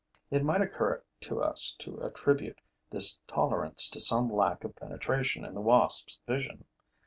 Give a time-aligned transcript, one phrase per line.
[0.31, 2.59] It might occur to us to attribute
[2.89, 6.65] this tolerance to some lack of penetration in the wasps' vision.